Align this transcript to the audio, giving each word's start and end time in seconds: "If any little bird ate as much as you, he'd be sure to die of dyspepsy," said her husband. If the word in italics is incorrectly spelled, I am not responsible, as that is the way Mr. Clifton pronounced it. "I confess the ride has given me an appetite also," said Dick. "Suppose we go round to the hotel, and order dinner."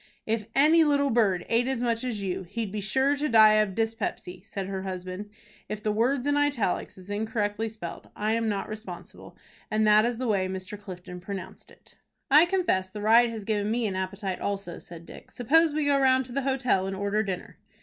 "If 0.25 0.47
any 0.55 0.83
little 0.83 1.11
bird 1.11 1.45
ate 1.47 1.67
as 1.67 1.83
much 1.83 2.03
as 2.03 2.23
you, 2.23 2.41
he'd 2.41 2.71
be 2.71 2.81
sure 2.81 3.15
to 3.17 3.29
die 3.29 3.53
of 3.59 3.75
dyspepsy," 3.75 4.41
said 4.43 4.65
her 4.65 4.81
husband. 4.81 5.29
If 5.69 5.83
the 5.83 5.91
word 5.91 6.25
in 6.25 6.35
italics 6.35 6.97
is 6.97 7.11
incorrectly 7.11 7.69
spelled, 7.69 8.09
I 8.15 8.33
am 8.33 8.49
not 8.49 8.67
responsible, 8.67 9.37
as 9.69 9.83
that 9.83 10.03
is 10.03 10.17
the 10.17 10.27
way 10.27 10.47
Mr. 10.47 10.75
Clifton 10.81 11.19
pronounced 11.19 11.69
it. 11.69 11.93
"I 12.31 12.47
confess 12.47 12.89
the 12.89 12.99
ride 13.03 13.29
has 13.29 13.43
given 13.45 13.69
me 13.69 13.85
an 13.85 13.95
appetite 13.95 14.39
also," 14.41 14.79
said 14.79 15.05
Dick. 15.05 15.29
"Suppose 15.29 15.71
we 15.71 15.85
go 15.85 15.99
round 15.99 16.25
to 16.25 16.31
the 16.31 16.41
hotel, 16.41 16.87
and 16.87 16.95
order 16.95 17.21
dinner." 17.21 17.59